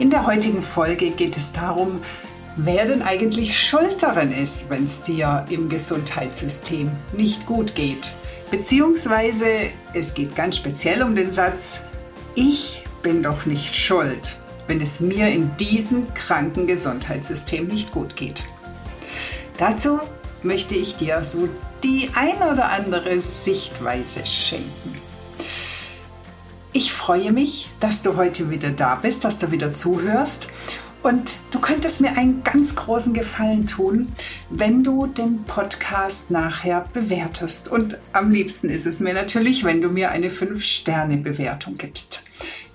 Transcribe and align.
In 0.00 0.10
der 0.10 0.26
heutigen 0.26 0.60
Folge 0.60 1.10
geht 1.10 1.36
es 1.36 1.52
darum, 1.52 2.02
wer 2.56 2.86
denn 2.86 3.02
eigentlich 3.02 3.60
schuld 3.60 4.02
daran 4.02 4.32
ist, 4.32 4.68
wenn 4.68 4.86
es 4.86 5.04
dir 5.04 5.44
im 5.50 5.68
Gesundheitssystem 5.68 6.90
nicht 7.12 7.46
gut 7.46 7.76
geht. 7.76 8.12
Beziehungsweise 8.50 9.46
es 9.92 10.14
geht 10.14 10.34
ganz 10.34 10.56
speziell 10.56 11.02
um 11.04 11.14
den 11.14 11.30
Satz, 11.30 11.82
ich 12.34 12.82
bin 13.04 13.22
doch 13.22 13.46
nicht 13.46 13.76
schuld, 13.76 14.36
wenn 14.66 14.80
es 14.80 14.98
mir 14.98 15.28
in 15.28 15.56
diesem 15.58 16.12
kranken 16.12 16.66
Gesundheitssystem 16.66 17.68
nicht 17.68 17.92
gut 17.92 18.16
geht. 18.16 18.42
Dazu 19.58 20.00
möchte 20.42 20.74
ich 20.74 20.96
dir 20.96 21.22
so 21.22 21.48
die 21.84 22.10
ein 22.16 22.38
oder 22.38 22.72
andere 22.72 23.20
Sichtweise 23.20 24.26
schenken. 24.26 25.03
Ich 26.76 26.92
freue 26.92 27.30
mich, 27.30 27.70
dass 27.78 28.02
du 28.02 28.16
heute 28.16 28.50
wieder 28.50 28.72
da 28.72 28.96
bist, 28.96 29.22
dass 29.22 29.38
du 29.38 29.52
wieder 29.52 29.74
zuhörst. 29.74 30.48
Und 31.04 31.38
du 31.52 31.60
könntest 31.60 32.00
mir 32.00 32.16
einen 32.16 32.42
ganz 32.42 32.74
großen 32.74 33.14
Gefallen 33.14 33.68
tun, 33.68 34.10
wenn 34.50 34.82
du 34.82 35.06
den 35.06 35.44
Podcast 35.44 36.32
nachher 36.32 36.84
bewertest. 36.92 37.68
Und 37.68 37.98
am 38.12 38.32
liebsten 38.32 38.70
ist 38.70 38.86
es 38.86 38.98
mir 38.98 39.14
natürlich, 39.14 39.62
wenn 39.62 39.82
du 39.82 39.88
mir 39.88 40.10
eine 40.10 40.30
5-Sterne-Bewertung 40.30 41.76
gibst. 41.76 42.24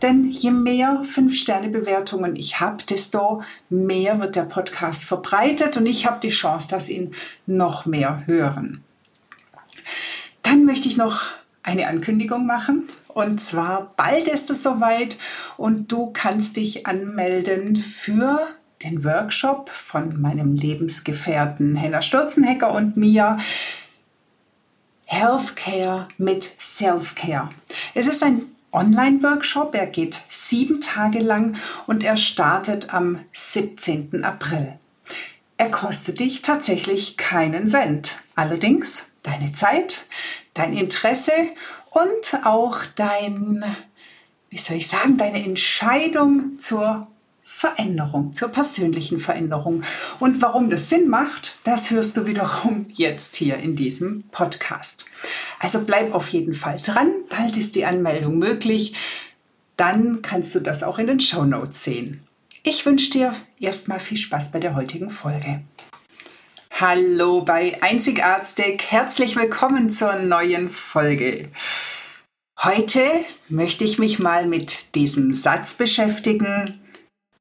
Denn 0.02 0.30
je 0.30 0.52
mehr 0.52 1.03
5-Sterne-Bewertungen 1.03 2.38
ich 2.38 2.61
habe, 2.61 2.81
desto 2.89 3.41
mehr 3.69 4.22
wird 4.22 4.38
der 4.38 4.44
Podcast 4.44 5.03
verbreitet 5.03 5.75
und 5.75 5.86
ich 5.86 6.06
habe 6.06 6.22
die 6.23 6.30
Chance, 6.30 6.69
dass 6.69 6.88
ihn 6.88 7.13
noch 7.47 7.86
mehr 7.86 8.23
hören. 8.28 8.81
Dann 10.41 10.63
möchte 10.63 10.88
ich 10.88 10.95
noch 10.95 11.23
eine 11.63 11.88
Ankündigung 11.88 12.45
machen. 12.45 12.88
Und 13.20 13.44
zwar 13.44 13.94
bald 13.98 14.30
ist 14.30 14.50
es 14.50 14.64
soweit 14.64 15.17
und 15.58 15.92
du 15.92 16.12
kannst 16.14 16.56
dich 16.56 16.88
anmelden 16.88 17.75
für 17.75 18.39
den 18.81 19.03
Workshop 19.03 19.70
von 19.70 20.22
meinem 20.22 20.56
Lebensgefährten 20.56 21.75
Henna 21.75 22.02
Stürzenhecker 22.02 22.72
und 22.72 22.95
mir. 22.95 23.38
Healthcare 25.03 26.08
mit 26.17 26.50
Selfcare. 26.59 27.50
Es 27.94 28.08
ist 28.08 28.23
ein 28.23 28.44
Online-Workshop. 28.72 29.75
Er 29.75 29.88
geht 29.88 30.22
sieben 30.30 30.80
Tage 30.80 31.20
lang 31.20 31.58
und 31.88 32.06
er 32.06 32.16
startet 32.16 32.94
am 32.94 33.20
17. 33.34 34.23
April. 34.23 34.80
Er 35.58 35.72
kostet 35.72 36.20
dich 36.20 36.42
tatsächlich 36.42 37.17
keinen 37.17 37.67
Cent. 37.67 38.20
Allerdings 38.36 39.09
deine 39.23 39.52
Zeit, 39.53 40.06
dein 40.53 40.73
Interesse 40.73 41.31
und 41.92 42.45
auch 42.45 42.78
dein, 42.95 43.64
wie 44.50 44.58
soll 44.58 44.78
ich 44.78 44.88
sagen, 44.88 45.18
deine 45.18 45.44
Entscheidung 45.44 46.59
zur 46.59 47.07
Veränderung, 47.59 48.31
zur 48.31 48.47
persönlichen 48.47 49.19
Veränderung. 49.19 49.84
Und 50.22 50.41
warum 50.41 50.69
das 50.69 50.88
Sinn 50.88 51.09
macht, 51.09 51.57
das 51.66 51.91
hörst 51.91 52.16
du 52.16 52.25
wiederum 52.25 52.85
jetzt 52.94 53.35
hier 53.35 53.57
in 53.57 53.75
diesem 53.75 54.24
Podcast. 54.31 55.06
Also 55.59 55.81
bleib 55.81 56.13
auf 56.13 56.30
jeden 56.30 56.53
Fall 56.53 56.80
dran, 56.81 57.12
bald 57.28 57.57
ist 57.57 57.75
die 57.75 57.84
Anmeldung 57.84 58.38
möglich. 58.38 58.94
Dann 59.75 60.22
kannst 60.22 60.56
du 60.56 60.62
das 60.62 60.84
auch 60.84 61.00
in 61.00 61.07
den 61.07 61.19
Show 61.19 61.44
Notes 61.44 61.84
sehen. 61.84 62.24
Ich 62.63 62.86
wünsche 62.86 63.09
dir 63.09 63.34
erstmal 63.59 64.00
viel 64.00 64.18
Spaß 64.18 64.53
bei 64.53 64.59
der 64.59 64.75
heutigen 64.75 65.09
Folge. 65.09 65.62
Hallo 66.81 67.41
bei 67.41 67.78
Einzigartig, 67.81 68.85
herzlich 68.88 69.35
willkommen 69.35 69.91
zur 69.91 70.13
neuen 70.13 70.69
Folge. 70.69 71.50
Heute 72.57 73.01
möchte 73.50 73.84
ich 73.84 74.00
mich 74.00 74.17
mal 74.19 74.45
mit 74.45 74.95
diesem 74.95 75.34
Satz 75.34 75.73
beschäftigen. 75.73 76.79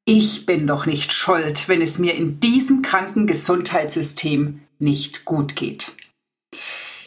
Ich 0.03 0.45
bin 0.45 0.67
doch 0.67 0.85
nicht 0.85 1.13
schuld, 1.13 1.69
wenn 1.69 1.81
es 1.81 1.99
mir 1.99 2.15
in 2.15 2.41
diesem 2.41 2.81
kranken 2.81 3.27
Gesundheitssystem 3.27 4.59
nicht 4.77 5.23
gut 5.23 5.55
geht. 5.55 5.93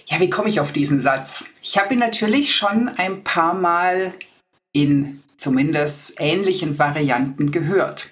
Ja, 0.07 0.19
wie 0.19 0.31
komme 0.31 0.49
ich 0.49 0.59
auf 0.59 0.73
diesen 0.73 1.01
Satz? 1.01 1.45
Ich 1.61 1.77
habe 1.77 1.93
ihn 1.93 2.01
natürlich 2.01 2.57
schon 2.57 2.89
ein 2.89 3.25
paar 3.25 3.53
Mal 3.53 4.15
in 4.73 5.23
zumindest 5.37 6.15
ähnlichen 6.19 6.79
Varianten 6.79 7.53
gehört. 7.53 8.09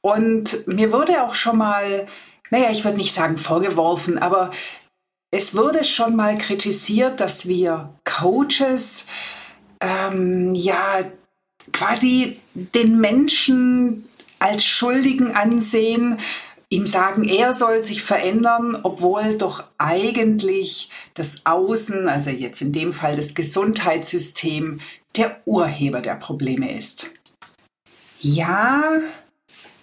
Und 0.00 0.66
mir 0.66 0.92
wurde 0.92 1.22
auch 1.22 1.34
schon 1.34 1.58
mal 1.58 2.08
naja, 2.50 2.70
ich 2.70 2.84
würde 2.84 2.98
nicht 2.98 3.14
sagen 3.14 3.38
vorgeworfen, 3.38 4.18
aber 4.18 4.50
es 5.30 5.54
wurde 5.54 5.84
schon 5.84 6.16
mal 6.16 6.38
kritisiert, 6.38 7.20
dass 7.20 7.46
wir 7.46 7.94
Coaches 8.04 9.06
ähm, 9.80 10.54
ja 10.54 11.04
quasi 11.72 12.40
den 12.54 12.98
Menschen 13.00 14.08
als 14.38 14.64
Schuldigen 14.64 15.32
ansehen, 15.32 16.18
ihm 16.70 16.86
sagen, 16.86 17.24
er 17.24 17.52
soll 17.52 17.82
sich 17.82 18.02
verändern, 18.02 18.78
obwohl 18.82 19.36
doch 19.38 19.64
eigentlich 19.78 20.90
das 21.14 21.46
Außen, 21.46 22.08
also 22.08 22.30
jetzt 22.30 22.60
in 22.60 22.72
dem 22.72 22.92
Fall 22.92 23.16
das 23.16 23.34
Gesundheitssystem, 23.34 24.80
der 25.16 25.40
Urheber 25.46 26.00
der 26.00 26.14
Probleme 26.14 26.76
ist. 26.76 27.10
Ja, 28.20 28.82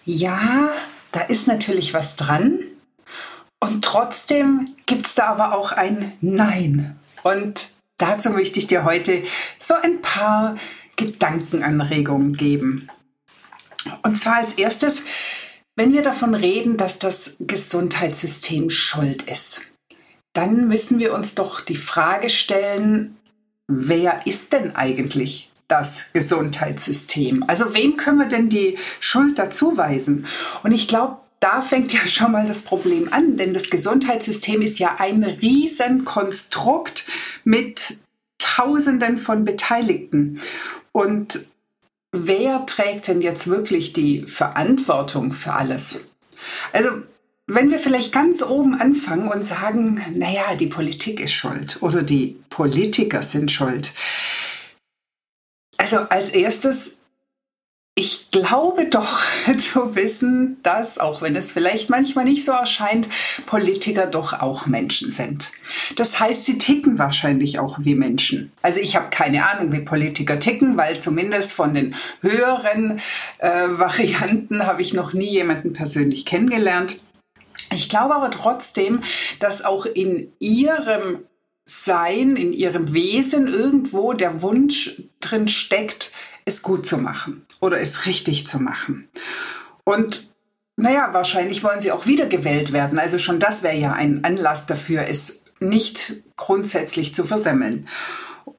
ja, 0.05 0.71
da 1.15 1.21
ist 1.21 1.47
natürlich 1.47 1.93
was 1.93 2.17
dran. 2.17 2.59
Und 3.61 3.85
trotzdem 3.85 4.75
gibt 4.85 5.05
es 5.05 5.15
da 5.15 5.27
aber 5.27 5.57
auch 5.57 5.71
ein 5.71 6.11
Nein. 6.19 6.99
Und 7.23 7.69
dazu 7.97 8.31
möchte 8.31 8.59
ich 8.59 8.67
dir 8.67 8.83
heute 8.83 9.23
so 9.57 9.75
ein 9.75 10.01
paar 10.01 10.57
Gedankenanregungen 10.97 12.33
geben. 12.33 12.89
Und 14.03 14.19
zwar 14.19 14.35
als 14.35 14.53
erstes, 14.55 15.03
wenn 15.77 15.93
wir 15.93 16.01
davon 16.01 16.35
reden, 16.35 16.75
dass 16.75 16.99
das 16.99 17.37
Gesundheitssystem 17.39 18.69
schuld 18.69 19.23
ist, 19.23 19.61
dann 20.33 20.67
müssen 20.67 20.99
wir 20.99 21.13
uns 21.13 21.33
doch 21.33 21.61
die 21.61 21.77
Frage 21.77 22.29
stellen, 22.29 23.15
wer 23.67 24.27
ist 24.27 24.51
denn 24.51 24.75
eigentlich 24.75 25.49
das 25.67 26.03
Gesundheitssystem? 26.13 27.43
Also 27.47 27.73
wem 27.73 27.97
können 27.97 28.19
wir 28.19 28.27
denn 28.27 28.49
die 28.49 28.77
Schuld 28.99 29.39
dazuweisen? 29.39 30.25
Und 30.63 30.71
ich 30.71 30.87
glaube, 30.87 31.17
da 31.39 31.61
fängt 31.61 31.93
ja 31.93 32.07
schon 32.07 32.31
mal 32.31 32.45
das 32.45 32.61
Problem 32.61 33.11
an, 33.11 33.37
denn 33.37 33.53
das 33.53 33.69
Gesundheitssystem 33.69 34.61
ist 34.61 34.79
ja 34.79 34.95
ein 34.99 35.23
Riesenkonstrukt 35.23 37.05
mit 37.43 37.97
Tausenden 38.37 39.17
von 39.17 39.43
Beteiligten. 39.43 40.41
Und 40.91 41.45
wer 42.11 42.65
trägt 42.65 43.07
denn 43.07 43.21
jetzt 43.21 43.47
wirklich 43.47 43.93
die 43.93 44.23
Verantwortung 44.23 45.33
für 45.33 45.53
alles? 45.53 45.99
Also 46.71 46.89
wenn 47.47 47.69
wir 47.69 47.79
vielleicht 47.79 48.11
ganz 48.11 48.41
oben 48.41 48.79
anfangen 48.79 49.27
und 49.27 49.43
sagen, 49.43 50.01
naja, 50.15 50.55
die 50.55 50.67
Politik 50.67 51.19
ist 51.19 51.33
schuld 51.33 51.77
oder 51.81 52.01
die 52.01 52.37
Politiker 52.49 53.21
sind 53.21 53.51
schuld, 53.51 53.91
also 55.85 55.97
als 56.09 56.29
erstes, 56.29 56.97
ich 57.93 58.31
glaube 58.31 58.87
doch 58.87 59.21
zu 59.59 59.95
wissen, 59.95 60.57
dass, 60.63 60.97
auch 60.97 61.21
wenn 61.21 61.35
es 61.35 61.51
vielleicht 61.51 61.91
manchmal 61.91 62.25
nicht 62.25 62.43
so 62.43 62.53
erscheint, 62.53 63.07
Politiker 63.45 64.07
doch 64.07 64.33
auch 64.33 64.65
Menschen 64.65 65.11
sind. 65.11 65.51
Das 65.95 66.19
heißt, 66.19 66.43
sie 66.43 66.57
ticken 66.57 66.97
wahrscheinlich 66.97 67.59
auch 67.59 67.77
wie 67.81 67.93
Menschen. 67.93 68.51
Also 68.63 68.79
ich 68.79 68.95
habe 68.95 69.11
keine 69.11 69.47
Ahnung, 69.47 69.71
wie 69.73 69.81
Politiker 69.81 70.39
ticken, 70.39 70.75
weil 70.75 70.99
zumindest 70.99 71.53
von 71.53 71.75
den 71.75 71.93
höheren 72.21 72.99
äh, 73.37 73.67
Varianten 73.69 74.65
habe 74.65 74.81
ich 74.81 74.95
noch 74.95 75.13
nie 75.13 75.29
jemanden 75.29 75.73
persönlich 75.73 76.25
kennengelernt. 76.25 76.97
Ich 77.71 77.89
glaube 77.89 78.15
aber 78.15 78.31
trotzdem, 78.31 79.03
dass 79.39 79.63
auch 79.63 79.85
in 79.85 80.31
ihrem 80.39 81.19
sein, 81.65 82.35
in 82.35 82.53
ihrem 82.53 82.93
Wesen 82.93 83.47
irgendwo 83.47 84.13
der 84.13 84.41
Wunsch 84.41 85.01
drin 85.29 85.47
steckt, 85.47 86.11
es 86.45 86.61
gut 86.61 86.85
zu 86.87 86.97
machen 86.97 87.45
oder 87.59 87.79
es 87.79 88.05
richtig 88.05 88.47
zu 88.47 88.59
machen. 88.59 89.09
Und 89.83 90.31
naja, 90.77 91.09
wahrscheinlich 91.13 91.63
wollen 91.63 91.81
sie 91.81 91.91
auch 91.91 92.05
wiedergewählt 92.05 92.73
werden. 92.73 92.99
Also 92.99 93.17
schon 93.17 93.39
das 93.39 93.63
wäre 93.63 93.77
ja 93.77 93.93
ein 93.93 94.23
Anlass 94.23 94.65
dafür, 94.65 95.07
es 95.07 95.41
nicht 95.59 96.23
grundsätzlich 96.35 97.15
zu 97.15 97.23
versemmeln. 97.23 97.87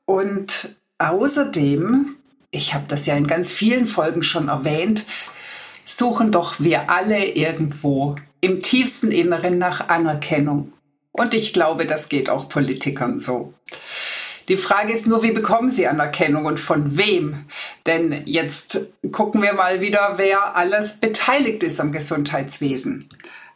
Und 0.07 0.77
außerdem, 0.99 2.17
ich 2.51 2.75
habe 2.75 2.87
das 2.89 3.07
ja 3.07 3.17
in 3.17 3.27
ganz 3.27 3.53
vielen 3.53 3.87
Folgen 3.87 4.23
schon 4.23 4.49
erwähnt, 4.49 5.05
suchen 5.85 6.33
doch 6.33 6.59
wir 6.59 6.91
alle 6.91 7.25
irgendwo 7.27 8.17
im 8.41 8.63
tiefsten 8.63 9.11
Inneren 9.11 9.59
nach 9.59 9.89
Anerkennung. 9.89 10.73
Und 11.13 11.35
ich 11.35 11.53
glaube, 11.53 11.87
das 11.87 12.09
geht 12.09 12.29
auch 12.29 12.49
Politikern 12.49 13.21
so. 13.21 13.55
Die 14.49 14.57
Frage 14.57 14.93
ist 14.93 15.07
nur, 15.07 15.23
wie 15.23 15.33
bekommen 15.33 15.71
sie 15.71 15.87
Anerkennung 15.87 16.45
und 16.45 16.61
von 16.61 16.97
wem? 16.97 17.47
Denn 17.85 18.23
jetzt 18.27 18.93
gucken 19.11 19.43
wir 19.43 19.55
mal 19.55 19.81
wieder, 19.81 20.15
wer 20.17 20.57
alles 20.57 21.01
beteiligt 21.01 21.63
ist 21.63 21.81
am 21.81 21.93
Gesundheitswesen. 21.93 23.09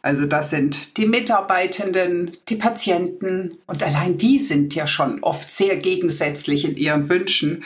Also 0.03 0.25
das 0.25 0.49
sind 0.49 0.97
die 0.97 1.05
Mitarbeitenden, 1.05 2.31
die 2.49 2.55
Patienten 2.55 3.57
und 3.67 3.83
allein 3.83 4.17
die 4.17 4.39
sind 4.39 4.73
ja 4.73 4.87
schon 4.87 5.21
oft 5.21 5.51
sehr 5.51 5.77
gegensätzlich 5.77 6.65
in 6.65 6.75
ihren 6.75 7.07
Wünschen. 7.07 7.63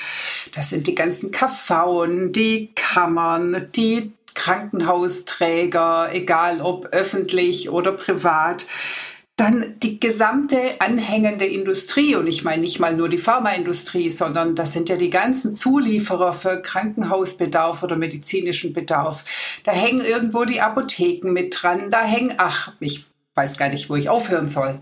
Das 0.53 0.69
sind 0.69 0.87
die 0.87 0.95
ganzen 0.95 1.31
KV, 1.31 2.05
die 2.31 2.71
Kammern, 2.75 3.69
die 3.75 4.11
Krankenhausträger, 4.33 6.09
egal 6.11 6.59
ob 6.61 6.87
öffentlich 6.87 7.69
oder 7.69 7.93
privat. 7.93 8.65
Dann 9.37 9.77
die 9.79 9.99
gesamte 9.99 10.57
anhängende 10.79 11.45
Industrie, 11.45 12.15
und 12.15 12.25
ich 12.27 12.43
meine 12.43 12.61
nicht 12.61 12.79
mal 12.79 12.95
nur 12.95 13.09
die 13.09 13.17
Pharmaindustrie, 13.17 14.09
sondern 14.09 14.55
das 14.55 14.71
sind 14.71 14.87
ja 14.87 14.95
die 14.95 15.09
ganzen 15.09 15.55
Zulieferer 15.55 16.31
für 16.31 16.61
Krankenhausbedarf 16.61 17.83
oder 17.83 17.97
medizinischen 17.97 18.73
Bedarf. 18.73 19.25
Da 19.65 19.73
hängen 19.73 20.05
irgendwo 20.05 20.45
die 20.45 20.61
Apotheken 20.61 21.31
mit 21.31 21.61
dran, 21.61 21.91
da 21.91 22.03
hängen, 22.03 22.35
ach, 22.37 22.73
ich 22.79 23.03
weiß 23.33 23.57
gar 23.57 23.67
nicht, 23.67 23.89
wo 23.89 23.95
ich 23.95 24.07
aufhören 24.07 24.47
soll. 24.47 24.79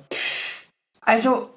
Also 1.01 1.49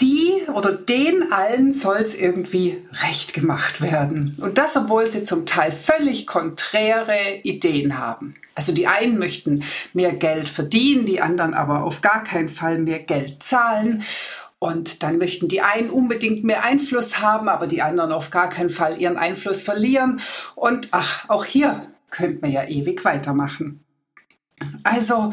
die 0.00 0.32
oder 0.52 0.72
den 0.72 1.32
allen 1.32 1.72
soll 1.72 1.96
es 1.96 2.14
irgendwie 2.14 2.84
recht 3.02 3.32
gemacht 3.34 3.80
werden. 3.80 4.36
Und 4.40 4.58
das, 4.58 4.76
obwohl 4.76 5.10
sie 5.10 5.24
zum 5.24 5.44
Teil 5.44 5.72
völlig 5.72 6.26
konträre 6.26 7.40
Ideen 7.42 7.98
haben. 7.98 8.36
Also 8.58 8.72
die 8.72 8.88
einen 8.88 9.20
möchten 9.20 9.62
mehr 9.92 10.12
Geld 10.12 10.48
verdienen, 10.48 11.06
die 11.06 11.20
anderen 11.20 11.54
aber 11.54 11.84
auf 11.84 12.00
gar 12.00 12.24
keinen 12.24 12.48
Fall 12.48 12.78
mehr 12.78 12.98
Geld 12.98 13.40
zahlen. 13.40 14.02
Und 14.58 15.04
dann 15.04 15.18
möchten 15.18 15.46
die 15.46 15.60
einen 15.60 15.90
unbedingt 15.90 16.42
mehr 16.42 16.64
Einfluss 16.64 17.20
haben, 17.20 17.48
aber 17.48 17.68
die 17.68 17.82
anderen 17.82 18.10
auf 18.10 18.30
gar 18.30 18.50
keinen 18.50 18.70
Fall 18.70 19.00
ihren 19.00 19.16
Einfluss 19.16 19.62
verlieren. 19.62 20.20
Und 20.56 20.88
ach, 20.90 21.28
auch 21.28 21.44
hier 21.44 21.86
könnte 22.10 22.40
man 22.40 22.50
ja 22.50 22.64
ewig 22.64 23.04
weitermachen. 23.04 23.84
Also, 24.82 25.32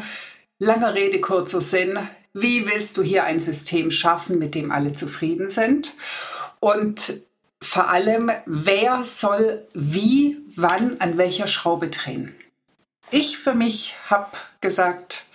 lange 0.60 0.94
Rede, 0.94 1.20
kurzer 1.20 1.60
Sinn. 1.60 1.98
Wie 2.32 2.64
willst 2.68 2.96
du 2.96 3.02
hier 3.02 3.24
ein 3.24 3.40
System 3.40 3.90
schaffen, 3.90 4.38
mit 4.38 4.54
dem 4.54 4.70
alle 4.70 4.92
zufrieden 4.92 5.48
sind? 5.48 5.94
Und 6.60 7.22
vor 7.60 7.88
allem, 7.90 8.30
wer 8.46 9.02
soll 9.02 9.66
wie, 9.74 10.38
wann, 10.54 11.00
an 11.00 11.18
welcher 11.18 11.48
Schraube 11.48 11.88
drehen? 11.88 12.32
Ich 13.10 13.38
für 13.38 13.54
mich 13.54 13.94
habe 14.08 14.36
gesagt, 14.60 15.26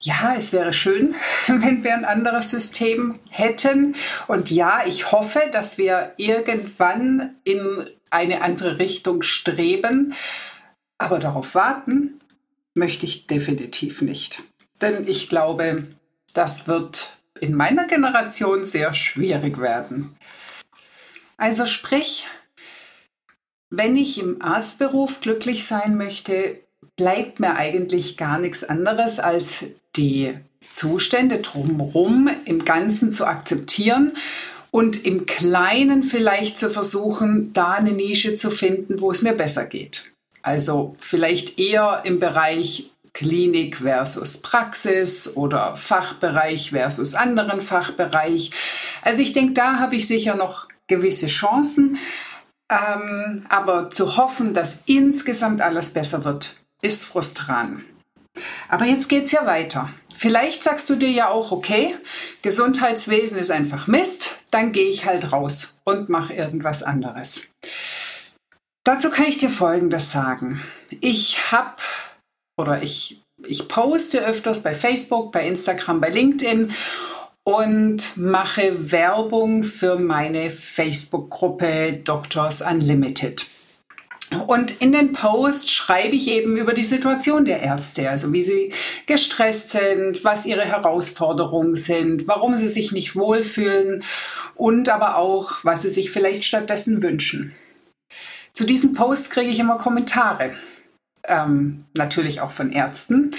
ja, 0.00 0.34
es 0.36 0.52
wäre 0.52 0.72
schön, 0.72 1.14
wenn 1.46 1.84
wir 1.84 1.94
ein 1.94 2.04
anderes 2.04 2.50
System 2.50 3.18
hätten. 3.30 3.94
Und 4.26 4.50
ja, 4.50 4.84
ich 4.86 5.12
hoffe, 5.12 5.42
dass 5.52 5.78
wir 5.78 6.12
irgendwann 6.16 7.36
in 7.44 7.88
eine 8.10 8.42
andere 8.42 8.78
Richtung 8.78 9.22
streben. 9.22 10.14
Aber 10.98 11.18
darauf 11.18 11.54
warten 11.54 12.20
möchte 12.74 13.06
ich 13.06 13.26
definitiv 13.26 14.02
nicht. 14.02 14.42
Denn 14.80 15.06
ich 15.06 15.28
glaube, 15.28 15.86
das 16.32 16.68
wird 16.68 17.12
in 17.40 17.54
meiner 17.54 17.86
Generation 17.86 18.66
sehr 18.66 18.94
schwierig 18.94 19.60
werden. 19.60 20.16
Also 21.36 21.66
sprich, 21.66 22.26
wenn 23.70 23.96
ich 23.96 24.18
im 24.18 24.42
Arztberuf 24.42 25.20
glücklich 25.20 25.66
sein 25.66 25.96
möchte, 25.96 26.60
bleibt 26.98 27.40
mir 27.40 27.56
eigentlich 27.56 28.18
gar 28.18 28.38
nichts 28.38 28.64
anderes, 28.64 29.18
als 29.18 29.64
die 29.96 30.34
Zustände 30.70 31.38
drumherum 31.38 32.28
im 32.44 32.66
Ganzen 32.66 33.14
zu 33.14 33.24
akzeptieren 33.24 34.12
und 34.70 35.06
im 35.06 35.24
Kleinen 35.24 36.02
vielleicht 36.02 36.58
zu 36.58 36.68
versuchen, 36.68 37.54
da 37.54 37.72
eine 37.72 37.92
Nische 37.92 38.36
zu 38.36 38.50
finden, 38.50 39.00
wo 39.00 39.10
es 39.10 39.22
mir 39.22 39.32
besser 39.32 39.64
geht. 39.64 40.04
Also 40.42 40.94
vielleicht 40.98 41.58
eher 41.58 42.02
im 42.04 42.20
Bereich 42.20 42.90
Klinik 43.14 43.78
versus 43.78 44.38
Praxis 44.42 45.36
oder 45.36 45.76
Fachbereich 45.76 46.70
versus 46.70 47.14
anderen 47.14 47.60
Fachbereich. 47.60 48.50
Also 49.02 49.22
ich 49.22 49.32
denke, 49.32 49.54
da 49.54 49.78
habe 49.78 49.96
ich 49.96 50.06
sicher 50.06 50.36
noch 50.36 50.68
gewisse 50.86 51.26
Chancen. 51.26 51.98
Ähm, 52.70 53.46
aber 53.48 53.90
zu 53.90 54.16
hoffen, 54.16 54.52
dass 54.52 54.82
insgesamt 54.86 55.62
alles 55.62 55.90
besser 55.90 56.24
wird, 56.24 56.54
ist 56.82 57.04
frustrant. 57.04 57.84
Aber 58.68 58.84
jetzt 58.84 59.08
geht's 59.08 59.32
ja 59.32 59.46
weiter. 59.46 59.90
Vielleicht 60.14 60.64
sagst 60.64 60.90
du 60.90 60.96
dir 60.96 61.10
ja 61.10 61.28
auch, 61.28 61.52
okay, 61.52 61.94
Gesundheitswesen 62.42 63.38
ist 63.38 63.50
einfach 63.50 63.86
Mist, 63.86 64.36
dann 64.50 64.72
gehe 64.72 64.88
ich 64.88 65.06
halt 65.06 65.32
raus 65.32 65.78
und 65.84 66.08
mache 66.08 66.34
irgendwas 66.34 66.82
anderes. 66.82 67.42
Dazu 68.84 69.10
kann 69.10 69.26
ich 69.26 69.38
dir 69.38 69.50
Folgendes 69.50 70.10
sagen. 70.10 70.62
Ich 71.00 71.52
habe 71.52 71.76
oder 72.58 72.82
ich, 72.82 73.22
ich 73.46 73.68
poste 73.68 74.24
öfters 74.24 74.62
bei 74.62 74.74
Facebook, 74.74 75.30
bei 75.30 75.46
Instagram, 75.46 76.00
bei 76.00 76.10
LinkedIn 76.10 76.72
und 77.44 78.16
mache 78.16 78.90
Werbung 78.90 79.62
für 79.62 79.96
meine 79.96 80.50
Facebook-Gruppe 80.50 82.00
Doctors 82.04 82.60
Unlimited. 82.60 83.46
Und 84.46 84.82
in 84.82 84.92
den 84.92 85.12
Post 85.12 85.70
schreibe 85.70 86.14
ich 86.14 86.30
eben 86.30 86.56
über 86.58 86.74
die 86.74 86.84
Situation 86.84 87.46
der 87.46 87.62
Ärzte, 87.62 88.10
also 88.10 88.32
wie 88.32 88.44
sie 88.44 88.72
gestresst 89.06 89.70
sind, 89.70 90.22
was 90.22 90.44
ihre 90.44 90.66
Herausforderungen 90.66 91.76
sind, 91.76 92.28
warum 92.28 92.56
sie 92.56 92.68
sich 92.68 92.92
nicht 92.92 93.16
wohlfühlen 93.16 94.04
und 94.54 94.90
aber 94.90 95.16
auch, 95.16 95.58
was 95.62 95.82
sie 95.82 95.90
sich 95.90 96.10
vielleicht 96.10 96.44
stattdessen 96.44 97.02
wünschen. 97.02 97.54
Zu 98.52 98.64
diesen 98.64 98.92
Posts 98.92 99.30
kriege 99.30 99.50
ich 99.50 99.58
immer 99.60 99.78
Kommentare 99.78 100.52
ähm, 101.28 101.84
natürlich 101.94 102.40
auch 102.40 102.50
von 102.50 102.72
Ärzten, 102.72 103.34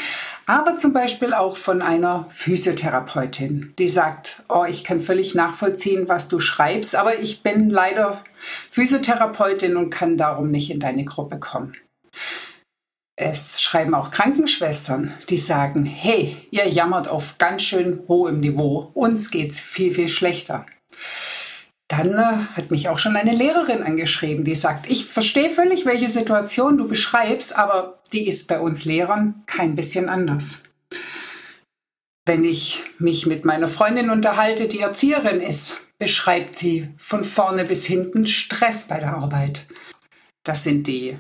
aber 0.49 0.77
zum 0.77 0.93
Beispiel 0.93 1.35
auch 1.35 1.57
von 1.57 1.83
einer 1.83 2.25
Physiotherapeutin, 2.31 3.71
die 3.77 3.87
sagt, 3.87 4.41
oh, 4.49 4.65
ich 4.67 4.83
kann 4.83 4.99
völlig 4.99 5.35
nachvollziehen, 5.35 6.09
was 6.09 6.27
du 6.27 6.39
schreibst, 6.39 6.95
aber 6.95 7.19
ich 7.19 7.43
bin 7.43 7.69
leider 7.69 8.23
Physiotherapeutin 8.71 9.77
und 9.77 9.91
kann 9.91 10.17
darum 10.17 10.49
nicht 10.49 10.71
in 10.71 10.79
deine 10.79 11.05
Gruppe 11.05 11.37
kommen. 11.37 11.77
Es 13.15 13.61
schreiben 13.61 13.93
auch 13.93 14.09
Krankenschwestern, 14.09 15.13
die 15.29 15.37
sagen, 15.37 15.85
hey, 15.85 16.35
ihr 16.49 16.67
jammert 16.67 17.09
auf 17.09 17.37
ganz 17.37 17.61
schön 17.61 18.01
hohem 18.07 18.39
Niveau, 18.39 18.89
uns 18.95 19.29
geht's 19.29 19.59
viel, 19.59 19.93
viel 19.93 20.09
schlechter. 20.09 20.65
Dann 21.89 22.13
äh, 22.13 22.55
hat 22.55 22.71
mich 22.71 22.87
auch 22.87 22.99
schon 22.99 23.15
eine 23.15 23.35
Lehrerin 23.35 23.83
angeschrieben, 23.83 24.45
die 24.45 24.55
sagt, 24.55 24.89
ich 24.89 25.05
verstehe 25.05 25.49
völlig, 25.49 25.85
welche 25.85 26.09
Situation 26.09 26.77
du 26.77 26.87
beschreibst, 26.87 27.57
aber 27.57 27.99
die 28.13 28.27
ist 28.27 28.47
bei 28.47 28.59
uns 28.59 28.85
Lehrern 28.85 29.43
kein 29.47 29.75
bisschen 29.75 30.07
anders. 30.07 30.59
Wenn 32.25 32.43
ich 32.43 32.83
mich 32.99 33.25
mit 33.25 33.43
meiner 33.43 33.67
Freundin 33.67 34.11
unterhalte, 34.11 34.67
die 34.67 34.81
Erzieherin 34.81 35.41
ist, 35.41 35.77
beschreibt 35.97 36.55
sie 36.55 36.89
von 36.97 37.23
vorne 37.23 37.65
bis 37.65 37.87
hinten 37.87 38.27
Stress 38.27 38.87
bei 38.87 38.99
der 38.99 39.15
Arbeit. 39.15 39.65
Das 40.43 40.63
sind 40.63 40.85
die 40.85 41.17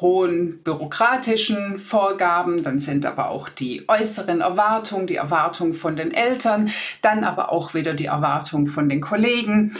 hohen 0.00 0.62
bürokratischen 0.62 1.78
Vorgaben, 1.78 2.62
dann 2.62 2.80
sind 2.80 3.04
aber 3.04 3.28
auch 3.30 3.48
die 3.48 3.88
äußeren 3.88 4.40
Erwartungen, 4.40 5.06
die 5.06 5.16
Erwartungen 5.16 5.74
von 5.74 5.96
den 5.96 6.12
Eltern, 6.12 6.70
dann 7.02 7.24
aber 7.24 7.52
auch 7.52 7.74
wieder 7.74 7.94
die 7.94 8.06
Erwartungen 8.06 8.66
von 8.66 8.88
den 8.88 9.00
Kollegen. 9.00 9.74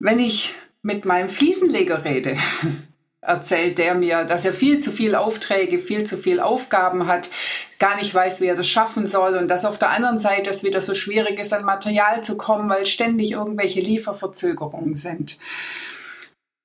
Wenn 0.00 0.18
ich 0.18 0.54
mit 0.82 1.04
meinem 1.04 1.28
Fliesenleger 1.28 2.04
rede, 2.04 2.36
erzählt 3.20 3.78
der 3.78 3.94
mir, 3.94 4.24
dass 4.24 4.44
er 4.44 4.52
viel 4.52 4.80
zu 4.80 4.90
viel 4.90 5.14
Aufträge, 5.14 5.80
viel 5.80 6.04
zu 6.04 6.16
viel 6.16 6.40
Aufgaben 6.40 7.06
hat, 7.06 7.30
gar 7.78 7.96
nicht 7.96 8.14
weiß, 8.14 8.40
wie 8.40 8.46
er 8.46 8.56
das 8.56 8.68
schaffen 8.68 9.06
soll 9.06 9.36
und 9.36 9.48
dass 9.48 9.64
auf 9.64 9.78
der 9.78 9.90
anderen 9.90 10.18
Seite 10.18 10.50
es 10.50 10.64
wieder 10.64 10.80
so 10.80 10.94
schwierig 10.94 11.38
ist, 11.38 11.52
an 11.52 11.64
Material 11.64 12.22
zu 12.22 12.36
kommen, 12.36 12.68
weil 12.68 12.86
ständig 12.86 13.32
irgendwelche 13.32 13.80
Lieferverzögerungen 13.80 14.94
sind. 14.94 15.38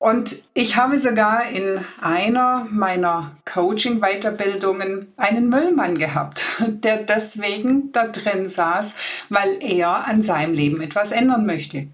Und 0.04 0.36
ich 0.54 0.76
habe 0.76 1.00
sogar 1.00 1.48
in 1.48 1.80
einer 2.02 2.68
meiner 2.70 3.38
Coaching-Weiterbildungen 3.46 5.14
einen 5.16 5.48
Müllmann 5.48 5.98
gehabt, 5.98 6.44
der 6.68 6.98
deswegen 6.98 7.94
da 7.94 8.08
drin 8.08 8.50
saß, 8.50 8.96
weil 9.30 9.64
er 9.64 10.06
an 10.06 10.22
seinem 10.22 10.54
Leben 10.54 10.82
etwas 10.82 11.14
ändern 11.14 11.46
möchte. 11.46 11.88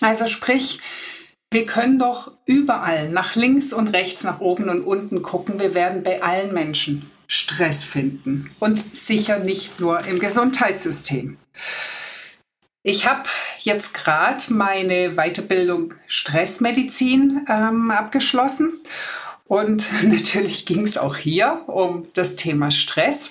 Also 0.00 0.26
sprich, 0.26 0.80
wir 1.52 1.64
können 1.64 2.00
doch 2.00 2.32
überall 2.44 3.08
nach 3.08 3.36
links 3.36 3.72
und 3.72 3.92
rechts, 3.92 4.24
nach 4.24 4.40
oben 4.40 4.68
und 4.68 4.80
unten 4.80 5.22
gucken. 5.22 5.60
Wir 5.60 5.76
werden 5.76 6.02
bei 6.02 6.24
allen 6.24 6.52
Menschen 6.52 7.08
Stress 7.28 7.84
finden 7.84 8.50
und 8.58 8.96
sicher 8.96 9.38
nicht 9.38 9.78
nur 9.78 10.04
im 10.06 10.18
Gesundheitssystem. 10.18 11.36
Ich 12.84 13.06
habe 13.06 13.28
jetzt 13.60 13.94
gerade 13.94 14.42
meine 14.52 15.14
Weiterbildung 15.14 15.94
Stressmedizin 16.08 17.46
ähm, 17.48 17.92
abgeschlossen 17.92 18.80
Und 19.44 19.86
natürlich 20.02 20.66
ging 20.66 20.82
es 20.82 20.98
auch 20.98 21.16
hier 21.16 21.62
um 21.68 22.08
das 22.14 22.36
Thema 22.36 22.70
Stress. 22.70 23.30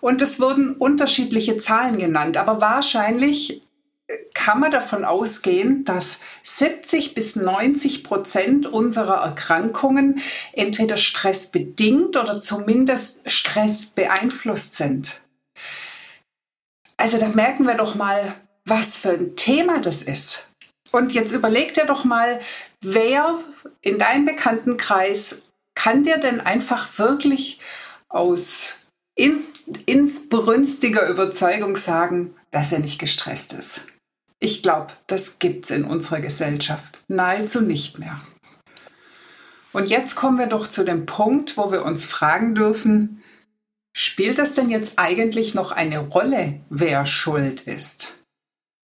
Und 0.00 0.20
es 0.20 0.38
wurden 0.38 0.74
unterschiedliche 0.74 1.56
Zahlen 1.56 1.98
genannt. 1.98 2.36
Aber 2.36 2.60
wahrscheinlich 2.60 3.62
äh, 4.08 4.16
kann 4.34 4.60
man 4.60 4.70
davon 4.70 5.06
ausgehen, 5.06 5.84
dass 5.86 6.20
70 6.42 7.14
bis 7.14 7.36
90 7.36 8.04
Prozent 8.04 8.66
unserer 8.66 9.22
Erkrankungen 9.22 10.20
entweder 10.52 10.98
stressbedingt 10.98 12.18
oder 12.18 12.38
zumindest 12.38 13.30
stressbeeinflusst 13.30 14.76
sind. 14.76 15.22
Also 16.98 17.16
da 17.16 17.28
merken 17.28 17.66
wir 17.66 17.74
doch 17.74 17.94
mal, 17.94 18.34
was 18.70 18.96
für 18.96 19.10
ein 19.10 19.36
Thema 19.36 19.80
das 19.80 20.00
ist. 20.00 20.46
Und 20.92 21.12
jetzt 21.12 21.32
überleg 21.32 21.74
dir 21.74 21.84
doch 21.84 22.04
mal, 22.04 22.40
wer 22.80 23.38
in 23.82 23.98
deinem 23.98 24.24
Bekanntenkreis 24.24 25.42
kann 25.74 26.04
dir 26.04 26.18
denn 26.18 26.40
einfach 26.40 26.98
wirklich 26.98 27.60
aus 28.08 28.76
in, 29.14 29.42
insbrünstiger 29.86 31.06
Überzeugung 31.08 31.76
sagen, 31.76 32.34
dass 32.50 32.72
er 32.72 32.78
nicht 32.78 32.98
gestresst 32.98 33.52
ist? 33.52 33.82
Ich 34.38 34.62
glaube, 34.62 34.92
das 35.06 35.38
gibt 35.38 35.66
es 35.66 35.70
in 35.70 35.84
unserer 35.84 36.20
Gesellschaft 36.20 37.02
nahezu 37.08 37.60
nicht 37.60 37.98
mehr. 37.98 38.20
Und 39.72 39.88
jetzt 39.88 40.16
kommen 40.16 40.38
wir 40.38 40.46
doch 40.46 40.66
zu 40.66 40.82
dem 40.84 41.06
Punkt, 41.06 41.56
wo 41.56 41.70
wir 41.70 41.84
uns 41.84 42.04
fragen 42.04 42.54
dürfen, 42.54 43.22
spielt 43.96 44.38
es 44.38 44.54
denn 44.54 44.70
jetzt 44.70 44.98
eigentlich 44.98 45.54
noch 45.54 45.72
eine 45.72 45.98
Rolle, 45.98 46.60
wer 46.70 47.06
schuld 47.06 47.60
ist? 47.62 48.19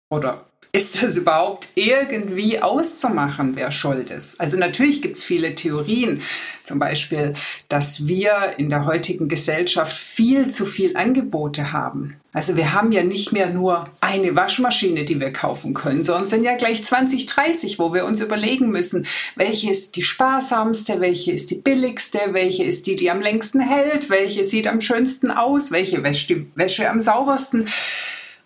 Oder 0.09 0.45
ist 0.75 1.01
es 1.01 1.15
überhaupt 1.15 1.69
irgendwie 1.75 2.59
auszumachen, 2.59 3.55
wer 3.55 3.71
schuld 3.71 4.09
ist? 4.09 4.41
Also 4.41 4.57
natürlich 4.57 5.01
gibt 5.01 5.17
es 5.17 5.23
viele 5.23 5.55
Theorien, 5.55 6.21
zum 6.63 6.79
Beispiel, 6.79 7.33
dass 7.69 8.07
wir 8.07 8.55
in 8.57 8.69
der 8.69 8.85
heutigen 8.85 9.29
Gesellschaft 9.29 9.95
viel 9.95 10.51
zu 10.51 10.65
viel 10.65 10.97
Angebote 10.97 11.71
haben. 11.71 12.17
Also 12.33 12.57
wir 12.57 12.73
haben 12.73 12.91
ja 12.91 13.05
nicht 13.05 13.31
mehr 13.31 13.51
nur 13.51 13.89
eine 14.01 14.35
Waschmaschine, 14.35 15.05
die 15.05 15.21
wir 15.21 15.31
kaufen 15.31 15.73
können, 15.73 16.03
sondern 16.03 16.27
sind 16.27 16.43
ja 16.43 16.57
gleich 16.57 16.83
20, 16.83 17.25
30, 17.27 17.79
wo 17.79 17.93
wir 17.93 18.03
uns 18.03 18.19
überlegen 18.19 18.69
müssen, 18.69 19.07
welche 19.37 19.71
ist 19.71 19.95
die 19.95 20.03
sparsamste, 20.03 20.99
welche 20.99 21.31
ist 21.31 21.51
die 21.51 21.55
billigste, 21.55 22.19
welche 22.31 22.65
ist 22.65 22.85
die, 22.87 22.97
die 22.97 23.09
am 23.09 23.21
längsten 23.21 23.61
hält, 23.61 24.09
welche 24.09 24.43
sieht 24.43 24.67
am 24.67 24.81
schönsten 24.81 25.31
aus, 25.31 25.71
welche 25.71 26.03
wäscht 26.03 26.29
die 26.29 26.51
Wäsche 26.55 26.89
am 26.89 26.99
saubersten. 26.99 27.69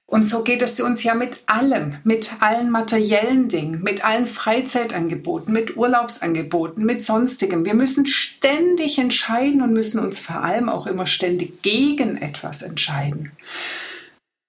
Und 0.10 0.28
so 0.28 0.44
geht 0.44 0.63
es 0.63 0.80
uns 0.80 1.04
ja 1.04 1.13
mit 1.13 1.38
allem, 1.46 2.00
mit 2.04 2.32
allen 2.39 2.72
materiellen 2.72 3.48
Dingen, 3.48 3.84
mit 3.84 4.04
allen 4.04 4.25
Freizeitangeboten, 4.25 5.54
mit 5.54 5.78
Urlaubsangeboten, 5.78 6.84
mit 6.84 7.06
sonstigem. 7.06 7.63
Wir 7.63 7.75
müssen 7.75 8.08
ständig 8.08 8.98
entscheiden 8.98 9.62
und 9.62 9.72
müssen 9.72 10.00
uns 10.00 10.18
vor 10.18 10.42
allem 10.44 10.68
auch 10.68 10.88
immer 10.88 11.06
ständig 11.06 11.62
gegen 11.62 12.18
etwas 12.18 12.63
entscheiden. 12.63 13.34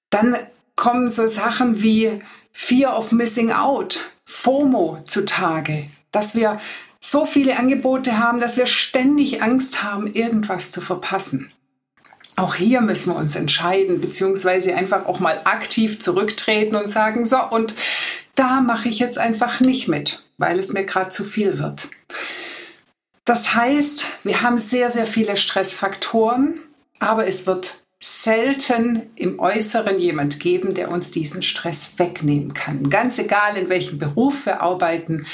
Dann 0.08 0.34
kommen 0.76 1.10
so 1.10 1.28
Sachen 1.28 1.82
wie 1.82 2.22
Fear 2.52 2.98
of 2.98 3.12
Missing 3.12 3.52
Out, 3.52 4.12
FOMO 4.24 5.00
zutage, 5.06 5.90
dass 6.10 6.34
wir 6.34 6.58
so 7.00 7.26
viele 7.26 7.58
Angebote 7.58 8.18
haben, 8.18 8.40
dass 8.40 8.56
wir 8.56 8.66
ständig 8.66 9.42
Angst 9.42 9.82
haben, 9.82 10.10
irgendwas 10.14 10.70
zu 10.70 10.80
verpassen. 10.80 11.52
Auch 12.40 12.54
hier 12.54 12.80
müssen 12.80 13.12
wir 13.12 13.18
uns 13.18 13.36
entscheiden, 13.36 14.00
beziehungsweise 14.00 14.74
einfach 14.74 15.04
auch 15.04 15.20
mal 15.20 15.42
aktiv 15.44 16.00
zurücktreten 16.00 16.74
und 16.74 16.88
sagen, 16.88 17.26
so, 17.26 17.36
und 17.50 17.74
da 18.34 18.62
mache 18.62 18.88
ich 18.88 18.98
jetzt 18.98 19.18
einfach 19.18 19.60
nicht 19.60 19.88
mit, 19.88 20.24
weil 20.38 20.58
es 20.58 20.72
mir 20.72 20.84
gerade 20.84 21.10
zu 21.10 21.22
viel 21.22 21.58
wird. 21.58 21.88
Das 23.26 23.54
heißt, 23.54 24.06
wir 24.24 24.40
haben 24.40 24.56
sehr, 24.56 24.88
sehr 24.88 25.04
viele 25.04 25.36
Stressfaktoren, 25.36 26.62
aber 26.98 27.26
es 27.26 27.46
wird 27.46 27.74
selten 28.02 29.02
im 29.16 29.38
Äußeren 29.38 29.98
jemand 29.98 30.40
geben, 30.40 30.72
der 30.72 30.90
uns 30.90 31.10
diesen 31.10 31.42
Stress 31.42 31.98
wegnehmen 31.98 32.54
kann. 32.54 32.88
Ganz 32.88 33.18
egal, 33.18 33.58
in 33.58 33.68
welchem 33.68 33.98
Beruf 33.98 34.46
wir 34.46 34.62
arbeiten 34.62 35.26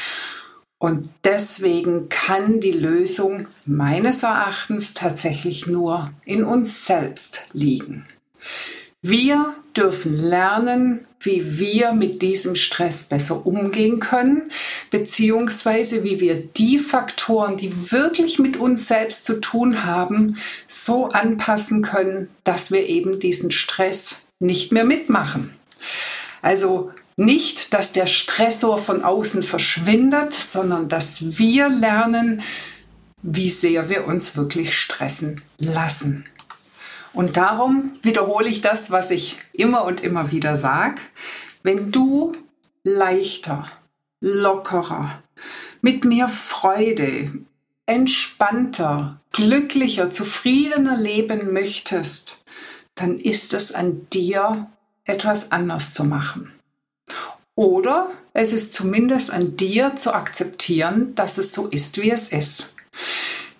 und 0.79 1.09
deswegen 1.25 2.09
kann 2.09 2.61
die 2.61 2.73
Lösung 2.73 3.47
meines 3.65 4.23
Erachtens 4.23 4.93
tatsächlich 4.93 5.67
nur 5.67 6.11
in 6.25 6.45
uns 6.45 6.87
selbst 6.87 7.47
liegen. 7.53 8.07
Wir 9.01 9.55
dürfen 9.77 10.17
lernen, 10.17 11.07
wie 11.21 11.59
wir 11.59 11.93
mit 11.93 12.23
diesem 12.23 12.55
Stress 12.55 13.05
besser 13.05 13.47
umgehen 13.47 14.01
können, 14.01 14.51
beziehungsweise 14.91 16.05
wie 16.05 16.21
wir 16.21 16.35
die 16.35 16.79
Faktoren, 16.79 17.57
die 17.57 17.93
wirklich 17.93 18.39
mit 18.39 18.57
uns 18.57 18.89
selbst 18.89 19.25
zu 19.25 19.41
tun 19.41 19.85
haben, 19.85 20.39
so 20.69 21.09
anpassen 21.09 21.83
können, 21.83 22.29
dass 22.45 22.71
wir 22.71 22.87
eben 22.87 23.19
diesen 23.19 23.51
Stress 23.51 24.27
nicht 24.41 24.73
mehr 24.73 24.85
mitmachen. 24.85 25.55
Also 26.43 26.93
nicht, 27.17 27.73
dass 27.73 27.93
der 27.93 28.07
Stressor 28.07 28.79
von 28.79 29.03
außen 29.03 29.43
verschwindet, 29.43 30.35
sondern 30.35 30.89
dass 30.89 31.39
wir 31.39 31.69
lernen, 31.69 32.43
wie 33.23 33.51
sehr 33.51 33.89
wir 33.89 34.07
uns 34.07 34.37
wirklich 34.37 34.79
stressen 34.79 35.43
lassen. 35.59 36.27
Und 37.15 37.39
darum 37.39 37.99
wiederhole 38.03 38.49
ich 38.49 38.61
das, 38.61 38.91
was 38.91 39.11
ich 39.11 39.39
immer 39.53 39.85
und 39.85 40.03
immer 40.03 40.31
wieder 40.31 40.57
sage. 40.57 41.01
Wenn 41.63 41.91
du 41.91 42.37
leichter, 42.85 43.71
lockerer, 44.21 45.23
mit 45.81 46.05
mehr 46.05 46.29
Freude, 46.29 47.33
entspannter, 47.87 49.21
glücklicher, 49.33 50.11
zufriedener 50.11 50.97
leben 50.97 51.53
möchtest, 51.53 52.37
dann 52.95 53.19
ist 53.19 53.55
es 53.55 53.73
an 53.73 54.07
dir, 54.13 54.71
etwas 55.05 55.53
anders 55.53 55.95
zu 55.95 56.05
machen. 56.05 56.56
Oder 57.57 58.11
es 58.35 58.53
ist 58.53 58.73
zumindest 58.73 59.33
an 59.33 59.57
dir 59.57 59.97
zu 59.97 60.15
akzeptieren, 60.15 61.15
dass 61.15 61.39
es 61.39 61.53
so 61.53 61.67
ist, 61.67 62.01
wie 62.01 62.11
es 62.11 62.29
ist. 62.29 62.75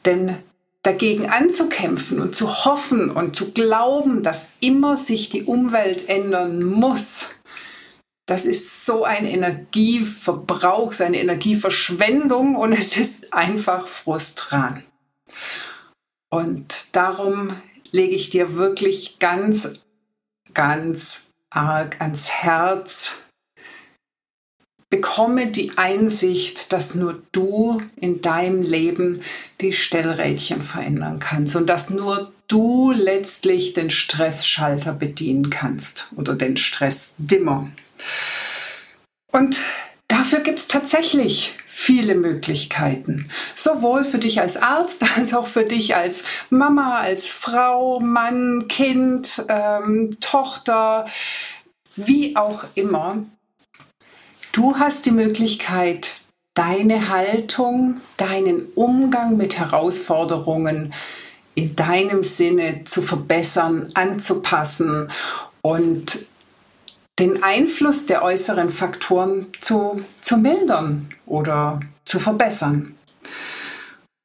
Denn 0.05 0.37
dagegen 0.83 1.29
anzukämpfen 1.29 2.21
und 2.21 2.37
zu 2.37 2.65
hoffen 2.65 3.11
und 3.11 3.35
zu 3.35 3.51
glauben, 3.53 4.23
dass 4.23 4.51
immer 4.61 4.97
sich 4.97 5.31
die 5.31 5.43
Umwelt 5.43 6.09
ändern 6.09 6.63
muss, 6.63 7.31
das 8.27 8.45
ist 8.45 8.85
so 8.85 9.05
ein 9.05 9.25
Energieverbrauch, 9.25 10.93
so 10.93 11.05
eine 11.05 11.21
Energieverschwendung 11.21 12.57
und 12.57 12.73
es 12.73 12.97
ist 12.97 13.33
einfach 13.33 13.89
frustran. 13.89 14.83
Und 16.29 16.87
darum 16.93 17.57
lege 17.93 18.15
ich 18.17 18.31
dir 18.31 18.57
wirklich 18.57 19.21
ganz, 19.21 19.71
ganz 20.55 21.23
arg 21.51 22.01
ans 22.01 22.29
Herz, 22.31 23.13
Bekomme 24.97 25.49
die 25.49 25.77
Einsicht, 25.77 26.73
dass 26.73 26.95
nur 26.95 27.23
du 27.31 27.83
in 27.97 28.23
deinem 28.23 28.63
Leben 28.63 29.21
die 29.61 29.75
Stellrädchen 29.75 30.63
verändern 30.63 31.19
kannst 31.19 31.55
und 31.55 31.67
dass 31.67 31.91
nur 31.91 32.33
du 32.49 32.93
letztlich 32.93 33.75
den 33.75 33.91
Stressschalter 33.91 34.95
bedienen 34.95 35.51
kannst 35.51 36.09
oder 36.17 36.35
den 36.35 36.57
Stressdimmer. 36.57 37.71
Und 39.33 39.61
dafür 40.09 40.41
gibt 40.41 40.61
es 40.61 40.67
tatsächlich 40.67 41.53
viele 41.69 42.15
Möglichkeiten. 42.15 43.29
Sowohl 43.55 44.03
für 44.03 44.19
dich 44.19 44.41
als 44.41 44.57
Arzt 44.57 45.05
als 45.19 45.35
auch 45.35 45.47
für 45.47 45.65
dich 45.65 45.95
als 45.95 46.25
Mama, 46.49 47.01
als 47.01 47.29
Frau, 47.29 48.01
Mann, 48.01 48.67
Kind, 48.67 49.45
ähm, 49.49 50.17
Tochter, 50.21 51.05
wie 51.97 52.35
auch 52.35 52.65
immer. 52.75 53.27
Du 54.57 54.79
hast 54.79 55.05
die 55.05 55.11
Möglichkeit, 55.11 56.23
deine 56.55 57.11
Haltung, 57.11 58.01
deinen 58.17 58.69
Umgang 58.75 59.37
mit 59.37 59.59
Herausforderungen 59.59 60.95
in 61.55 61.77
deinem 61.77 62.25
Sinne 62.25 62.85
zu 62.85 63.03
verbessern, 63.03 63.91
anzupassen 63.93 65.11
und 65.61 66.25
den 67.19 67.43
Einfluss 67.43 68.07
der 68.07 68.23
äußeren 68.23 68.71
Faktoren 68.71 69.49
zu, 69.61 70.03
zu 70.23 70.39
mildern 70.39 71.11
oder 71.27 71.81
zu 72.07 72.19
verbessern. 72.19 72.95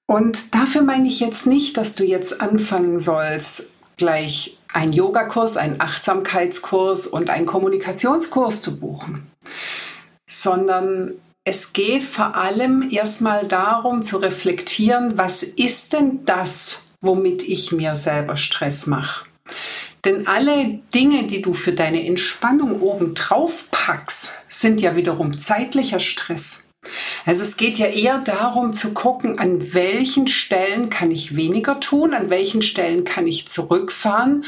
Und 0.08 0.56
dafür 0.56 0.84
meine 0.84 1.10
ich 1.10 1.20
jetzt 1.20 1.46
nicht, 1.46 1.76
dass 1.76 1.96
du 1.96 2.06
jetzt 2.06 2.40
anfangen 2.40 3.02
sollst, 3.02 3.72
gleich 3.98 4.58
einen 4.72 4.94
Yogakurs, 4.94 5.58
einen 5.58 5.82
Achtsamkeitskurs 5.82 7.06
und 7.06 7.30
einen 7.30 7.46
Kommunikationskurs 7.46 8.62
zu 8.62 8.80
buchen 8.80 9.30
sondern 10.32 11.14
es 11.44 11.74
geht 11.74 12.04
vor 12.04 12.36
allem 12.36 12.90
erstmal 12.90 13.48
darum 13.48 14.04
zu 14.04 14.18
reflektieren, 14.18 15.18
was 15.18 15.44
ist 15.44 15.94
denn 15.94 16.26
das, 16.26 16.84
womit 17.02 17.44
ich 17.44 17.72
mir 17.72 17.96
selber 17.96 18.38
Stress 18.38 18.88
mache. 18.88 19.26
Denn 20.06 20.28
alle 20.28 20.80
Dinge, 20.96 21.28
die 21.28 21.42
du 21.42 21.54
für 21.54 21.74
deine 21.74 22.06
Entspannung 22.06 22.82
oben 22.82 23.14
drauf 23.14 23.68
packst, 23.72 24.32
sind 24.48 24.82
ja 24.82 24.96
wiederum 24.96 25.40
zeitlicher 25.40 26.00
Stress. 26.00 26.64
Also 27.26 27.44
es 27.44 27.58
geht 27.58 27.78
ja 27.78 27.88
eher 27.88 28.20
darum 28.20 28.74
zu 28.74 28.94
gucken, 28.94 29.38
an 29.38 29.74
welchen 29.74 30.28
Stellen 30.28 30.90
kann 30.90 31.12
ich 31.12 31.36
weniger 31.36 31.80
tun, 31.80 32.14
an 32.14 32.30
welchen 32.30 32.62
Stellen 32.62 33.04
kann 33.04 33.28
ich 33.28 33.48
zurückfahren. 33.48 34.46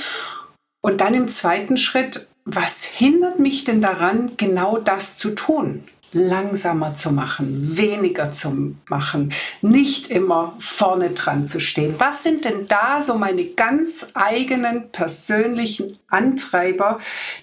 Und 0.82 1.02
dann 1.02 1.14
im 1.14 1.28
zweiten 1.28 1.78
Schritt, 1.78 2.28
was 2.46 2.84
hindert 2.84 3.40
mich 3.40 3.64
denn 3.64 3.82
daran, 3.82 4.32
genau 4.38 4.78
das 4.78 5.18
zu 5.18 5.32
tun? 5.32 5.84
langsamer 6.14 6.96
zu 6.96 7.12
machen, 7.12 7.76
weniger 7.78 8.32
zu 8.32 8.76
machen, 8.88 9.34
nicht 9.62 10.08
immer 10.08 10.56
vorne 10.60 11.12
dran 11.12 11.48
zu 11.48 11.60
stehen. 11.60 11.96
Was 11.98 12.24
sind 12.24 12.46
denn 12.46 12.68
da 12.68 13.02
so 13.02 13.18
meine 13.18 13.46
ganz 13.46 14.08
eigenen 14.14 14.92
persönlichen 14.92 15.98
Antreiber, 16.08 17.00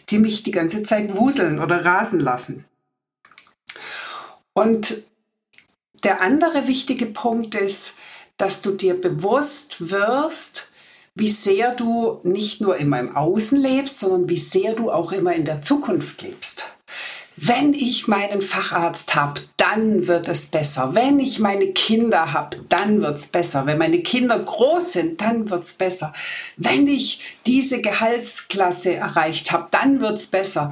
die 0.09 0.19
mich 0.19 0.43
die 0.43 0.53
ganze 0.53 0.83
Zeit 0.85 1.17
wuseln 1.17 1.59
oder 1.59 1.85
rasen 1.85 2.21
lassen? 2.21 2.65
Und 4.53 5.03
der 6.05 6.21
andere 6.21 6.67
wichtige 6.67 7.07
Punkt 7.07 7.55
ist, 7.55 7.95
dass 8.37 8.63
du 8.63 8.71
dir 8.71 8.99
bewusst 8.99 9.91
wirst, 9.91 10.70
wie 11.15 11.29
sehr 11.29 11.75
du 11.75 12.21
nicht 12.23 12.61
nur 12.61 12.77
immer 12.77 13.01
im 13.01 13.17
Außen 13.17 13.59
lebst, 13.59 13.99
sondern 13.99 14.29
wie 14.29 14.39
sehr 14.39 14.75
du 14.75 14.91
auch 14.91 15.13
immer 15.13 15.33
in 15.33 15.45
der 15.45 15.63
Zukunft 15.63 16.23
lebst. 16.23 16.67
Wenn 17.43 17.73
ich 17.73 18.07
meinen 18.07 18.43
Facharzt 18.43 19.15
habe, 19.15 19.41
dann 19.57 20.07
wird 20.07 20.29
es 20.29 20.47
besser. 20.47 20.95
Wenn 20.95 21.19
ich 21.19 21.39
meine 21.39 21.69
Kinder 21.69 22.35
habe, 22.35 22.59
dann 22.69 23.01
wird 23.01 23.17
es 23.17 23.27
besser. 23.29 23.65
Wenn 23.65 23.79
meine 23.79 24.03
Kinder 24.03 24.39
groß 24.39 24.93
sind, 24.93 25.23
dann 25.23 25.49
wird 25.49 25.65
es 25.65 25.73
besser. 25.73 26.13
Wenn 26.59 26.87
ich 26.87 27.39
diese 27.47 27.81
Gehaltsklasse 27.81 28.95
erreicht 28.95 29.53
habe, 29.53 29.69
dann 29.71 30.01
wird 30.01 30.19
es 30.19 30.27
besser. 30.27 30.71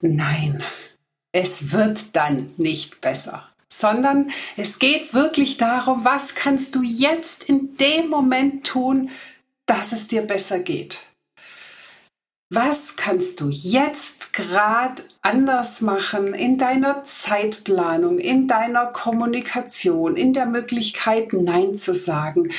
Nein, 0.00 0.62
es 1.32 1.70
wird 1.72 2.16
dann 2.16 2.50
nicht 2.56 3.00
besser 3.00 3.46
sondern 3.72 4.32
es 4.56 4.80
geht 4.80 5.14
wirklich 5.14 5.56
darum, 5.56 6.04
was 6.04 6.34
kannst 6.34 6.74
du 6.74 6.82
jetzt 6.82 7.44
in 7.44 7.76
dem 7.76 8.08
Moment 8.08 8.66
tun, 8.66 9.10
dass 9.70 9.92
es 9.92 10.08
dir 10.08 10.22
besser 10.22 10.58
geht. 10.58 10.98
Was 12.52 12.96
kannst 12.96 13.40
du 13.40 13.48
jetzt 13.48 14.32
gerade 14.32 15.04
anders 15.22 15.80
machen 15.80 16.34
in 16.34 16.58
deiner 16.58 17.04
Zeitplanung, 17.04 18.18
in 18.18 18.48
deiner 18.48 18.86
Kommunikation, 18.86 20.16
in 20.16 20.32
der 20.32 20.46
Möglichkeit 20.46 21.32
Nein 21.32 21.76
zu 21.76 21.94
sagen, 21.94 22.50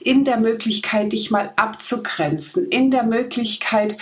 in 0.00 0.26
der 0.26 0.36
Möglichkeit 0.36 1.12
dich 1.12 1.30
mal 1.30 1.54
abzugrenzen, 1.56 2.66
in 2.68 2.90
der 2.90 3.04
Möglichkeit 3.04 3.96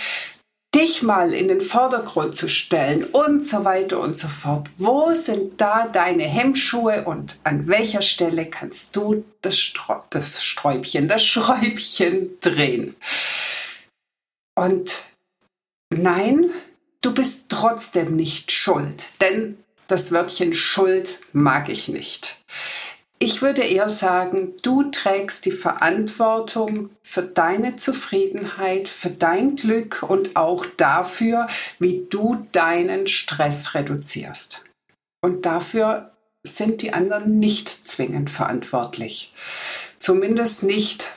dich 0.75 1.01
mal 1.01 1.33
in 1.33 1.47
den 1.47 1.61
Vordergrund 1.61 2.35
zu 2.35 2.47
stellen 2.47 3.03
und 3.05 3.45
so 3.45 3.63
weiter 3.63 3.99
und 3.99 4.17
so 4.17 4.27
fort. 4.27 4.69
Wo 4.77 5.13
sind 5.13 5.59
da 5.59 5.87
deine 5.87 6.23
Hemmschuhe 6.23 7.03
und 7.05 7.37
an 7.43 7.67
welcher 7.67 8.01
Stelle 8.01 8.45
kannst 8.45 8.95
du 8.95 9.23
das, 9.41 9.57
Streu 9.57 9.99
das 10.09 10.43
Sträubchen, 10.43 11.07
das 11.07 11.25
Schräubchen 11.25 12.39
drehen? 12.41 12.95
Und 14.55 15.03
nein, 15.89 16.49
du 17.01 17.13
bist 17.13 17.49
trotzdem 17.49 18.15
nicht 18.15 18.51
schuld, 18.51 19.09
denn 19.21 19.57
das 19.87 20.11
Wörtchen 20.11 20.53
Schuld 20.53 21.19
mag 21.31 21.69
ich 21.69 21.87
nicht. 21.87 22.35
Ich 23.19 23.41
würde 23.41 23.63
eher 23.63 23.89
sagen, 23.89 24.53
du 24.61 24.83
trägst 24.91 25.45
die 25.45 25.51
Verantwortung 25.51 26.91
für 27.01 27.23
deine 27.23 27.75
Zufriedenheit, 27.75 28.87
für 28.87 29.09
dein 29.09 29.55
Glück 29.55 30.03
und 30.03 30.35
auch 30.35 30.65
dafür, 30.77 31.47
wie 31.79 32.05
du 32.09 32.47
deinen 32.51 33.07
Stress 33.07 33.73
reduzierst. 33.73 34.63
Und 35.21 35.47
dafür 35.47 36.11
sind 36.45 36.83
die 36.83 36.93
anderen 36.93 37.39
nicht 37.39 37.87
zwingend 37.87 38.29
verantwortlich. 38.29 39.33
Zumindest 39.97 40.61
nicht 40.61 41.07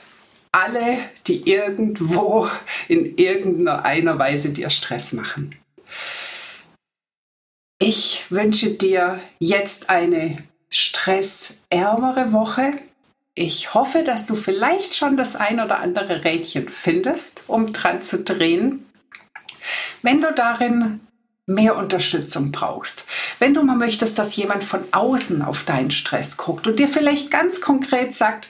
alle, 0.52 0.98
die 1.26 1.50
irgendwo 1.50 2.48
in 2.88 3.18
irgendeiner 3.18 4.18
Weise 4.18 4.50
dir 4.50 4.70
Stress 4.70 5.12
machen. 5.12 5.54
Ich 7.78 8.24
wünsche 8.30 8.70
dir 8.70 9.20
jetzt 9.38 9.90
eine 9.90 10.42
stressärmere 10.70 12.32
Woche. 12.32 12.72
Ich 13.34 13.74
hoffe, 13.74 14.02
dass 14.02 14.26
du 14.26 14.34
vielleicht 14.34 14.94
schon 14.94 15.16
das 15.16 15.36
ein 15.36 15.60
oder 15.60 15.80
andere 15.80 16.24
Rädchen 16.24 16.68
findest, 16.68 17.42
um 17.46 17.72
dran 17.72 18.02
zu 18.02 18.22
drehen. 18.22 18.86
Wenn 20.02 20.22
du 20.22 20.32
darin 20.32 21.00
mehr 21.46 21.76
Unterstützung 21.76 22.52
brauchst, 22.52 23.04
wenn 23.40 23.54
du 23.54 23.62
mal 23.62 23.76
möchtest, 23.76 24.18
dass 24.18 24.36
jemand 24.36 24.62
von 24.62 24.84
außen 24.92 25.42
auf 25.42 25.64
deinen 25.64 25.90
Stress 25.90 26.36
guckt 26.36 26.66
und 26.66 26.78
dir 26.78 26.88
vielleicht 26.88 27.30
ganz 27.30 27.60
konkret 27.60 28.14
sagt, 28.14 28.48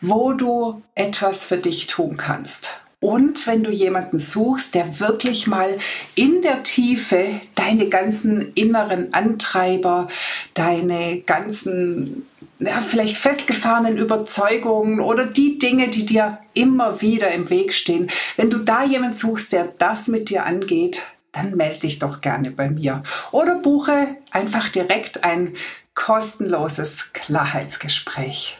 wo 0.00 0.32
du 0.34 0.82
etwas 0.94 1.44
für 1.44 1.56
dich 1.56 1.86
tun 1.86 2.16
kannst 2.16 2.80
und 3.00 3.46
wenn 3.46 3.62
du 3.62 3.70
jemanden 3.70 4.18
suchst, 4.18 4.74
der 4.74 4.98
wirklich 4.98 5.46
mal 5.46 5.78
in 6.16 6.42
der 6.42 6.64
Tiefe 6.64 7.40
deine 7.54 7.88
ganzen 7.88 8.52
inneren 8.54 9.14
Antreiber, 9.14 10.08
deine 10.54 11.20
ganzen 11.20 12.26
ja, 12.58 12.80
vielleicht 12.80 13.16
festgefahrenen 13.16 13.96
Überzeugungen 13.96 15.00
oder 15.00 15.26
die 15.26 15.58
Dinge, 15.58 15.88
die 15.88 16.06
dir 16.06 16.38
immer 16.54 17.00
wieder 17.00 17.30
im 17.30 17.50
Weg 17.50 17.72
stehen, 17.72 18.08
wenn 18.36 18.50
du 18.50 18.58
da 18.58 18.82
jemanden 18.82 19.16
suchst, 19.16 19.52
der 19.52 19.68
das 19.78 20.08
mit 20.08 20.28
dir 20.28 20.44
angeht, 20.44 21.02
dann 21.30 21.56
melde 21.56 21.80
dich 21.80 22.00
doch 22.00 22.20
gerne 22.20 22.50
bei 22.50 22.68
mir 22.68 23.04
oder 23.30 23.60
buche 23.60 24.16
einfach 24.32 24.70
direkt 24.70 25.22
ein 25.22 25.54
kostenloses 25.94 27.12
Klarheitsgespräch. 27.12 28.58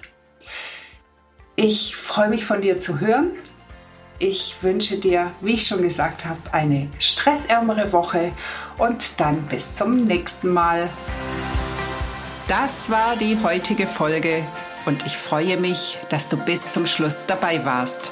Ich 1.56 1.96
freue 1.96 2.28
mich 2.28 2.44
von 2.44 2.60
dir 2.60 2.78
zu 2.78 3.00
hören. 3.00 3.32
Ich 4.20 4.56
wünsche 4.62 4.98
dir, 4.98 5.30
wie 5.40 5.54
ich 5.54 5.68
schon 5.68 5.80
gesagt 5.80 6.24
habe, 6.24 6.40
eine 6.50 6.88
stressärmere 6.98 7.92
Woche 7.92 8.32
und 8.76 9.20
dann 9.20 9.42
bis 9.42 9.74
zum 9.74 10.06
nächsten 10.06 10.48
Mal. 10.48 10.88
Das 12.48 12.90
war 12.90 13.14
die 13.14 13.38
heutige 13.44 13.86
Folge 13.86 14.42
und 14.86 15.06
ich 15.06 15.16
freue 15.16 15.56
mich, 15.56 15.98
dass 16.08 16.28
du 16.28 16.36
bis 16.36 16.68
zum 16.68 16.86
Schluss 16.86 17.26
dabei 17.26 17.64
warst. 17.64 18.10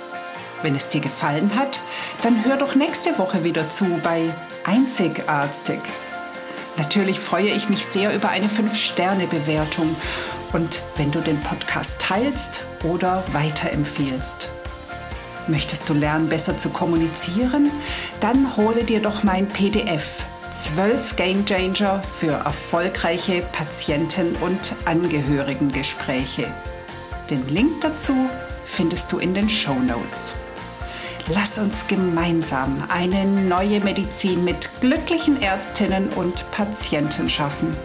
Wenn 0.62 0.76
es 0.76 0.90
dir 0.90 1.00
gefallen 1.00 1.50
hat, 1.56 1.80
dann 2.22 2.44
hör 2.44 2.56
doch 2.56 2.76
nächste 2.76 3.18
Woche 3.18 3.42
wieder 3.42 3.68
zu 3.68 3.86
bei 4.00 4.32
Einzigartig. 4.64 5.80
Natürlich 6.76 7.18
freue 7.18 7.50
ich 7.50 7.68
mich 7.68 7.84
sehr 7.84 8.14
über 8.14 8.28
eine 8.28 8.46
5-Sterne-Bewertung 8.46 9.96
und 10.52 10.82
wenn 10.94 11.10
du 11.10 11.20
den 11.20 11.40
Podcast 11.40 11.98
teilst 11.98 12.62
oder 12.84 13.24
weiterempfiehlst. 13.32 14.50
Möchtest 15.48 15.88
du 15.88 15.94
lernen, 15.94 16.28
besser 16.28 16.59
zu 16.59 16.70
kommunizieren? 16.70 17.70
Dann 18.20 18.56
hole 18.56 18.82
dir 18.82 19.00
doch 19.00 19.22
mein 19.22 19.46
PDF 19.46 20.24
12 20.52 21.16
Game 21.16 21.44
Changer 21.44 22.02
für 22.02 22.32
erfolgreiche 22.32 23.42
Patienten- 23.52 24.35
und 24.40 24.74
Angehörigengespräche. 24.87 26.48
Den 27.30 27.46
Link 27.48 27.80
dazu 27.82 28.14
findest 28.64 29.12
du 29.12 29.18
in 29.18 29.35
den 29.35 29.48
Show 29.48 29.74
Notes. 29.74 30.32
Lass 31.28 31.59
uns 31.59 31.87
gemeinsam 31.87 32.85
eine 32.88 33.24
neue 33.24 33.80
Medizin 33.80 34.44
mit 34.44 34.68
glücklichen 34.80 35.42
Ärztinnen 35.42 36.09
und 36.11 36.50
Patienten 36.52 37.28
schaffen. 37.28 37.76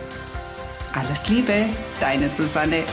Alles 0.94 1.28
Liebe, 1.28 1.66
deine 2.00 2.30
Susanne. 2.30 2.84